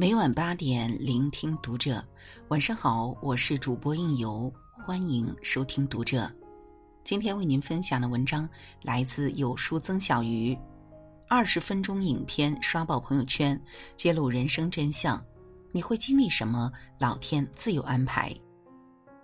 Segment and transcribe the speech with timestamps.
[0.00, 2.02] 每晚八点，聆听读者。
[2.48, 4.50] 晚上好，我是主播应由，
[4.82, 6.32] 欢迎收听读者。
[7.04, 8.48] 今天为您分享的文章
[8.80, 10.56] 来自有书曾小鱼。
[11.28, 13.62] 二十分钟影片刷爆朋友圈，
[13.94, 15.22] 揭露人生真相，
[15.70, 16.72] 你会经历什么？
[16.98, 18.34] 老天自有安排。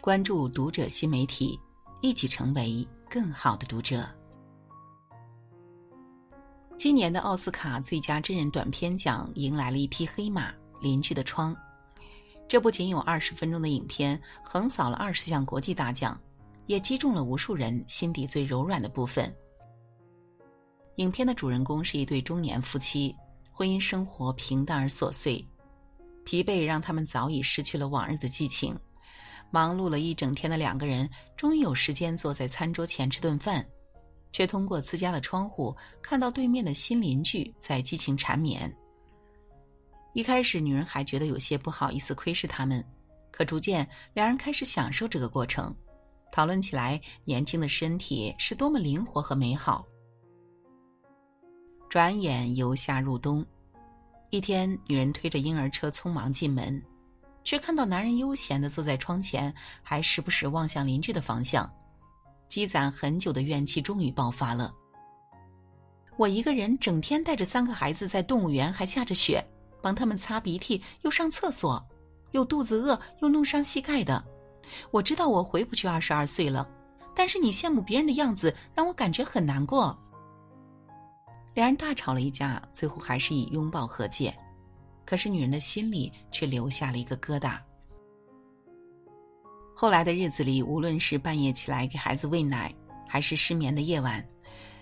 [0.00, 1.56] 关注读者新媒体，
[2.00, 4.04] 一起成为更好的读者。
[6.76, 10.50] 今年的奥斯卡最佳真人短片奖迎来了一匹黑马，
[10.84, 11.52] 《邻居的窗》。
[12.46, 16.20] 这部仅有二十分钟的影片横扫了二十项国际大奖，
[16.66, 19.34] 也击中了无数人心底最柔软的部分。
[20.96, 23.16] 影片的主人公是一对中年夫妻，
[23.50, 25.44] 婚姻生活平淡而琐碎，
[26.24, 28.78] 疲惫让他们早已失去了往日的激情。
[29.50, 33.66] 忙碌了一整天的两个人，终于有时间坐在餐桌前吃顿饭。
[34.32, 35.72] 却通过自家的窗户
[36.02, 38.68] 看到对面的新邻居在激情缠绵。
[40.14, 42.82] 一开始，女人还觉得有些不好意思窥视他们，
[43.32, 45.74] 可逐渐，两人开始享受这个过程，
[46.30, 49.84] 讨论起来年轻的身体是多么灵活和美好。
[51.90, 53.44] 转眼由夏入冬，
[54.30, 56.80] 一天，女人推着婴儿车匆忙进门，
[57.42, 61.68] 却看到男人悠闲的坐在窗前，还时不时望向邻居的方向。
[62.48, 64.72] 积攒很久的怨气终于爆发了。
[66.16, 69.44] 我一个人整天带着三个孩子在动物园，还下着雪，
[69.84, 71.86] 帮他们擦鼻涕，又上厕所，
[72.30, 74.24] 又肚子饿，又弄伤膝盖的。
[74.90, 76.66] 我知道我回不去二十二岁了，
[77.14, 79.94] 但是你羡慕别人的样子，让我感觉很难过。
[81.52, 84.34] 两人大吵了一架，最后还是以拥抱和解。
[85.04, 87.58] 可是女人的心里却留下了一个疙瘩。
[89.74, 92.74] 后来的日子里，无论是半夜起来给孩子喂奶，
[93.06, 94.26] 还是失眠的夜晚，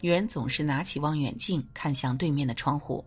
[0.00, 3.04] 女人总是拿起望远镜看向对面的窗户。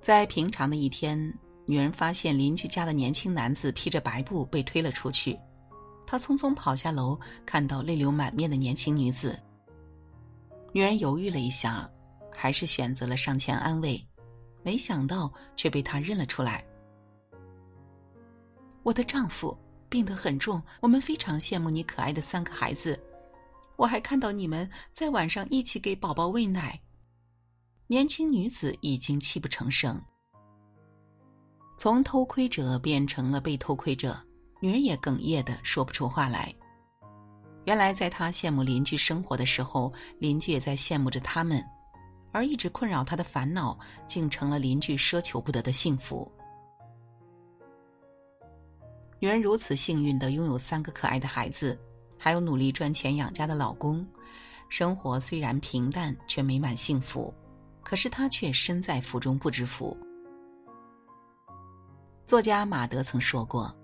[0.00, 1.18] 在平常的一天，
[1.66, 5.38] 女人发现邻居家的年轻男子披着白布被推了出去，
[6.06, 9.38] 她匆匆跑下楼，看到泪流满面的年轻女子。
[10.72, 11.88] 女人犹豫了一下，
[12.32, 14.02] 还是选择了上前安慰，
[14.62, 16.64] 没想到却被他认了出来。
[18.82, 19.56] 我的丈夫
[19.88, 22.98] 病得很重，我们非常羡慕你可爱的三个孩子。
[23.76, 26.80] 我还看到你们在晚上一起给宝宝喂奶。
[27.90, 29.98] 年轻女子已经泣不成声，
[31.78, 34.14] 从偷窥者变成了被偷窥者，
[34.60, 36.54] 女人也哽咽的说不出话来。
[37.64, 41.64] 原来，在她羡慕邻居生活的时候，邻居也在羡慕着他们，
[42.30, 46.30] 而一直困扰她的烦恼，竟成了邻居奢求不得的幸福。
[49.18, 51.80] 女人如此幸运的拥有三个可爱的孩子，
[52.18, 54.06] 还有努力赚钱养家的老公，
[54.68, 57.32] 生活虽然平淡却美满幸福，
[57.88, 59.96] 可是他却身在福中不知福。
[62.26, 63.74] 作家马德曾说过：“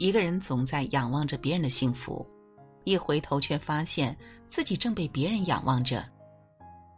[0.00, 2.26] 一个人总在仰望着别人的幸福，
[2.84, 4.16] 一回头却发现
[4.48, 6.02] 自己正被别人仰望着。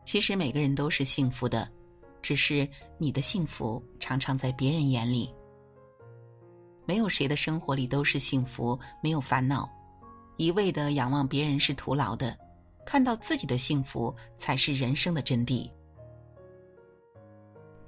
[0.07, 1.69] 其实每个人都是幸福的，
[2.23, 2.69] 只是
[2.99, 5.35] 你的幸福常常在别人眼里。”
[6.87, 9.69] 没有谁的生活里都是幸福，没有烦恼。
[10.37, 12.39] 一味的仰望别人是徒劳的，
[12.87, 15.69] 看到自己的幸福才是人生的真谛。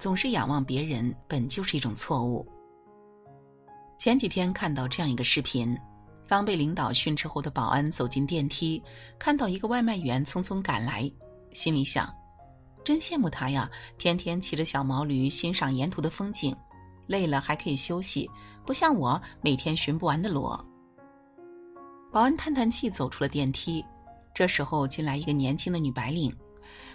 [0.01, 2.47] 总是仰望别人本就是一种错误。
[3.99, 5.79] 前几天看到这样一个视频：
[6.27, 8.83] 刚被领导训斥后的保安走进电梯，
[9.19, 11.13] 看到一个外卖员匆匆赶来，
[11.53, 12.11] 心里想：
[12.83, 16.57] 真羡慕他呀，天天骑着小毛驴欣赏沿途的风景。
[17.07, 18.31] 累了还可以休息，
[18.65, 20.65] 不像我每天寻不完的螺。
[22.11, 23.85] 保安叹叹气走出了电梯，
[24.33, 26.35] 这时候进来一个年轻的女白领，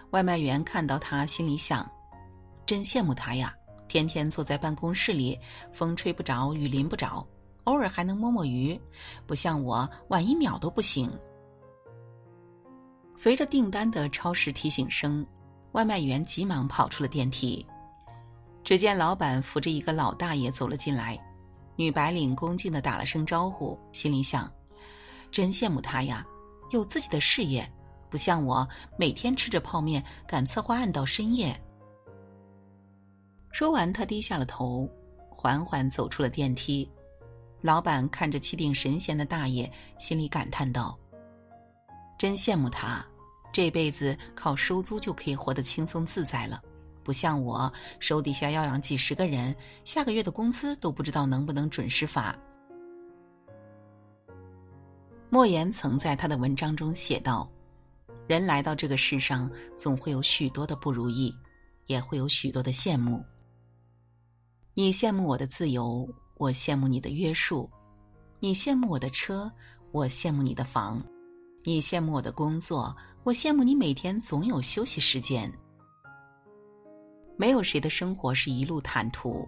[0.10, 1.88] 外卖员看到她心里想：
[2.66, 3.54] 真羡慕她呀，
[3.88, 5.40] 天天坐在办公室里，
[5.72, 7.26] 风吹不着，雨淋不着，
[7.66, 8.80] 偶尔还能摸摸鱼，
[9.28, 11.12] 不像我晚一秒都不行。
[13.16, 15.26] 随着订单的超时提醒声，
[15.72, 17.66] 外卖员急忙跑出了电梯。
[18.64, 21.18] 只见老板扶着一个老大爷走了进来，
[21.76, 24.52] 女白领恭敬的打了声招呼，心里想：
[25.32, 26.26] 真羡慕他呀，
[26.72, 27.72] 有自己的事业，
[28.10, 28.68] 不像我
[28.98, 31.56] 每天吃着泡面赶策划案到深夜。
[33.56, 34.86] 说完，他低下了头，
[35.30, 36.92] 缓缓走出了电梯。
[37.62, 41.00] 老板看着气定神闲的大爷，心里感叹道：
[42.18, 43.02] 真羡慕他，
[43.54, 46.62] 这辈子靠收租就可以活得轻松自在了。
[47.02, 47.72] 不像我
[48.02, 49.56] 手底下要养几十个人，
[49.86, 52.38] 下个月的工资都不知道能不能准时发。
[55.30, 57.50] 莫言曾在他的文章中写道
[58.28, 61.34] ：“人来到这个世上，总会有许多的不如意，
[61.86, 63.24] 也会有许多的羡慕。
[64.78, 67.66] 你羡慕我的自由，我羡慕你的约束；
[68.42, 69.50] 你羡慕我的车，
[69.94, 71.02] 我羡慕你的房；
[71.64, 72.94] 你羡慕我的工作，
[73.24, 75.50] 我羡慕你每天总有休息时间。
[77.38, 79.48] 没有谁的生活是一路坦途，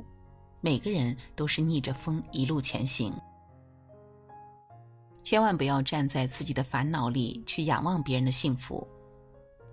[0.61, 3.13] 每个人都是逆着风一路前行。
[5.23, 8.87] 千万不要站在自己的烦恼里去仰望别人的幸福，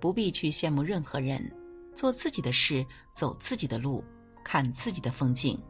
[0.01, 1.49] 不必去羡慕任何人，
[1.95, 2.85] 做自己的事，
[3.15, 4.03] 走自己的路，
[4.55, 5.61] 看自己的风景。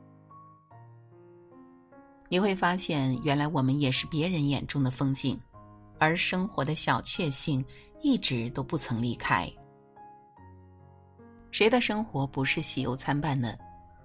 [2.28, 5.40] 你会发现，原来我们也是别人眼中的风景，
[5.98, 7.64] 而生活的小确幸
[8.02, 9.50] 一直都不曾离开。
[11.50, 13.54] 谁的生活不是喜忧参半呢？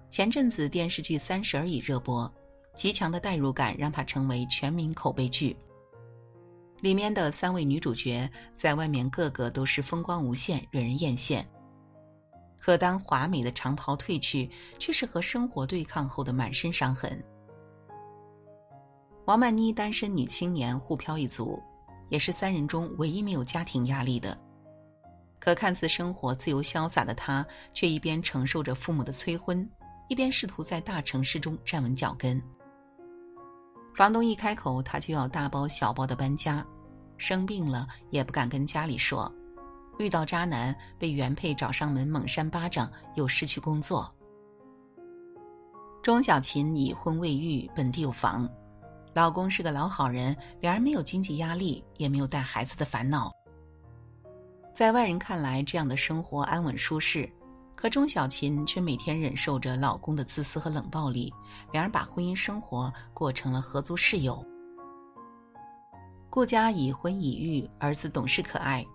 [0.08, 2.32] 前阵子电视剧《三十而已》热播，
[2.72, 5.54] 极强的代入感让它成为全民口碑剧。
[6.80, 11.44] 里面的三位女主角在外面个个都是风光无限、惹人艳羡，
[12.60, 14.48] 可当华美的长袍褪去，
[14.78, 17.20] 却是和生活对抗后的满身伤痕。
[19.24, 21.60] 王曼妮单身女青年沪漂一族，
[22.10, 24.38] 也是三人中唯一没有家庭压力的。
[25.38, 29.66] 可看似生活自由潇洒的她，却一边承受着父母的催婚，
[30.08, 32.40] 一边试图在大城市中站稳脚跟。
[33.96, 36.64] 房东一开口，他就要大包小包的搬家，
[37.16, 39.32] 生病了也不敢跟家里说，
[40.00, 44.12] 遇到渣男被原配找上门猛扇巴掌，又失去工作。
[46.02, 48.48] 钟小琴已婚未育，本地有房，
[49.14, 53.30] 老公是个老好人，两人没有经济压力，也没有带孩子的烦恼。
[54.72, 57.30] 在外人看来，这样的生活安稳舒适，
[57.74, 61.30] 可钟小琴却每天忍受着老公的自私和冷暴力。
[61.72, 64.42] 两人把婚姻生活过成了合租室友。
[66.30, 68.86] 顾家已婚已育，儿子懂事可爱，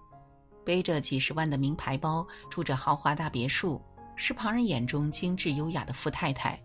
[0.65, 3.81] 背着几十万的名牌包，住着豪华大别墅，
[4.15, 6.59] 是旁人眼中精致优雅的富太太。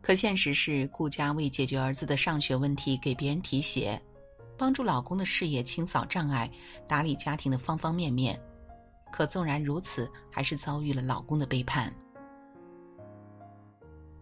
[0.00, 4.00] 可现实是，顾家为解决儿子的上学问题，给别人提鞋。
[4.58, 6.48] 帮助老公的事业清扫障碍，
[6.86, 8.38] 打理家庭的方方面面，
[9.10, 11.92] 可纵然如此，还是遭遇了老公的背叛。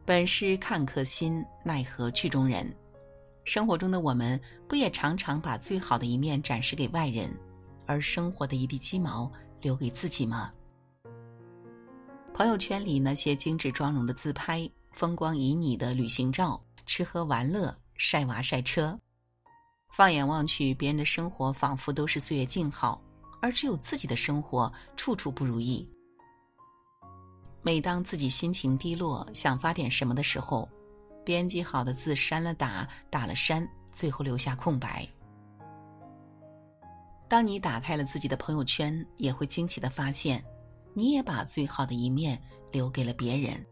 [0.04, 2.74] 本是看客心，奈何剧中人。
[3.44, 7.34] 生活中的我们，不也常常把最好的一面展示给外人，
[7.90, 9.28] 而生活的一地鸡毛
[9.60, 10.52] 留给自己吗？
[12.32, 18.96] 朋友圈里那些精致妆容的自拍，风光旖旎的旅行照，吃喝玩乐，晒娃晒车。
[19.92, 23.02] 放眼望去，别人的生活仿佛都是岁月静好，
[23.42, 25.90] 而只有自己的生活处处不如意。
[27.60, 30.68] 每当自己心情低落，想发点什么的时候，
[31.24, 35.04] 编辑好的字删了打，打了删，最后留下空白。
[37.30, 40.44] 当你打开了自己的朋友圈，也会惊奇的发现，
[40.94, 42.36] 你也把最好的一面
[42.72, 43.64] 留给了别人，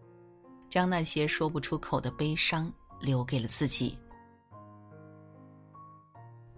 [0.70, 3.98] 将那些说不出口的悲伤留给了自己。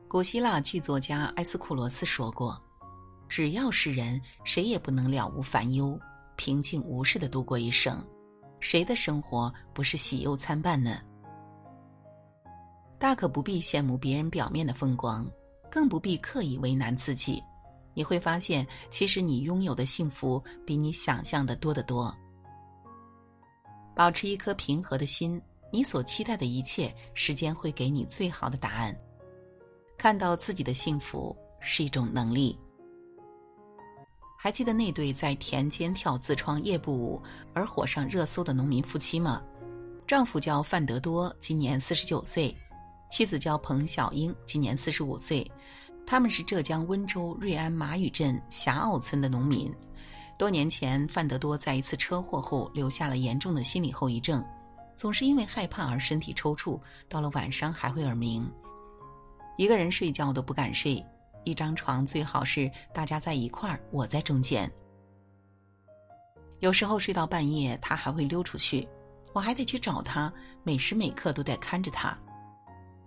[0.06, 2.62] 古希腊剧作家埃斯库罗斯说过
[3.30, 5.98] ：“只要是人，谁也不能了无烦忧，
[6.36, 8.06] 平静无事的度过一生。
[8.60, 11.00] 谁的生活不是喜忧参半呢？
[12.98, 15.26] 大可不必羡慕别人表面的风光，
[15.70, 17.42] 更不必刻意为难自己。
[17.94, 22.14] 你会发现，其实你拥有的幸福比你想象的多得多。
[23.94, 25.40] 保持一颗平和的心，
[25.72, 28.96] 你所期待的一切，时间会给你最好的答案。”
[29.98, 32.58] 看到自己的幸福是一种能力。
[34.38, 37.20] 还记得那对在田间跳自创夜步舞
[37.52, 39.42] 而火上热搜的农民夫妻吗？
[40.06, 42.50] 丈夫叫范德多，今年四十九岁；
[43.10, 45.44] 妻子叫彭小英，今年四十五岁。
[46.06, 49.72] 他们是浙江温州瑞安马屿镇霞坳村的农民。
[50.38, 54.44] 多年前，范德多在一次车祸后留下了严重的心理后遗症，
[54.96, 58.48] 总是因为害怕而身体抽搐，到了晚上还会耳鸣。
[59.56, 61.04] 一个人睡觉都不敢睡，
[61.44, 64.70] 一张床最好是大家在一块儿，我在中间。
[66.60, 68.88] 有时候睡到半夜，他还会溜出去，
[69.32, 72.16] 我还得去找他，每时每刻都得看着他。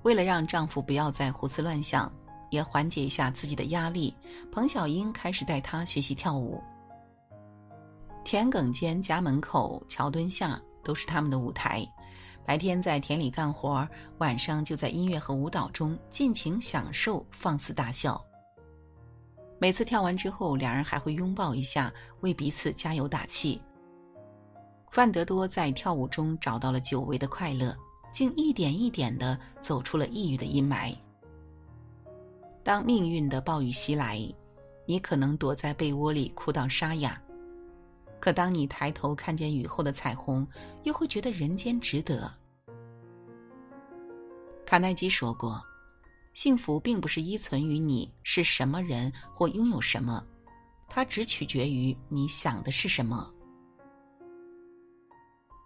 [0.03, 2.11] 为了让丈夫不要再胡思乱想，
[2.49, 4.13] 也缓解一下自己的压力，
[4.51, 6.61] 彭小英开始带他学习跳舞。
[8.23, 11.85] 田埂间、家门口、桥墩下，都是他们的舞台。
[12.45, 18.21] 白天在田里干活，晚上就在音乐和舞蹈中尽情享受，放肆大笑。
[19.59, 23.61] 每次跳完之后，两人还会拥抱一下，为彼此加油打气。
[24.91, 27.75] 范德多在跳舞中找到了久违的快乐，
[28.13, 30.95] 竟一点一点地走出了抑郁的阴霾。
[32.63, 34.17] 当命运的暴雨袭来，
[34.85, 37.21] 你可能躲在被窝里哭到沙哑，
[38.21, 40.47] 可当你抬头看见雨后的彩虹，
[40.83, 42.33] 又会觉得人间值得。
[44.65, 45.61] 卡耐基说过
[46.33, 50.25] ：“幸福并不是依存于你是什么人或拥有什么，
[50.87, 53.29] 它只取决于你想的是什么。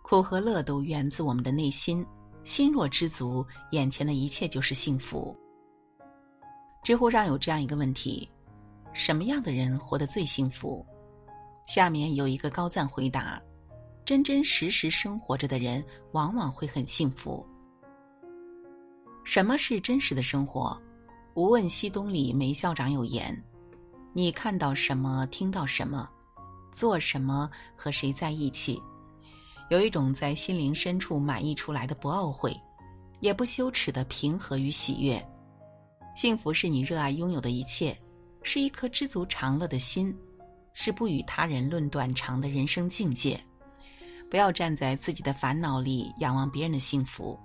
[0.01, 2.05] 苦和乐都源自我们的内心，
[2.47, 5.37] 心若知足，眼前的一切就是幸福。”
[6.81, 8.27] 知乎上有这样一个问题：
[8.93, 10.85] 什么样的人活得最幸福？
[11.65, 13.41] 下面有一个高赞回答：
[14.05, 17.45] 真真实实生活着的人，往往会很幸福。
[19.25, 20.69] 什么是真实的生活？
[21.33, 23.37] 《无问西东》里梅校长有言
[24.15, 26.09] ：“你看到什么，听到什么，
[26.71, 28.81] 做什么，和谁在一起，
[29.69, 32.55] 有一种在心灵深处满溢出来的不懊悔，
[33.19, 35.21] 也不羞耻的平和与喜悦。
[36.15, 37.97] 幸福是你热爱拥有的一切，
[38.43, 40.15] 是一颗知足常乐的心。”
[40.79, 43.35] 是不与他人论短长的人生境界，
[44.29, 47.35] 不要站在自己的烦恼里仰望别人的幸福。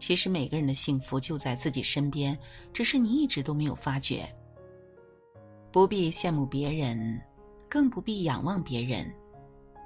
[0.00, 2.36] 其实每个人的幸福就在自己身边，
[2.72, 4.28] 只是你一直都没有发觉。
[5.70, 7.22] 不必羡慕别人，
[7.68, 9.08] 更不必仰望别人，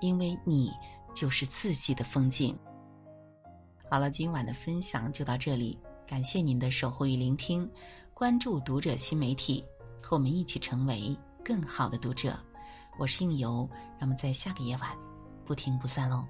[0.01, 0.73] 因为你
[1.15, 2.59] 就是自己的风景。
[3.91, 7.71] 好了，今晚的分享就到这里，感谢您的守候与聆听，
[8.15, 9.65] 关注读者新媒体，
[10.03, 12.39] 和我们一起成为更好的读者。
[12.99, 14.91] 我是应由，让我们在下个夜晚
[15.45, 16.27] 不听不散喽。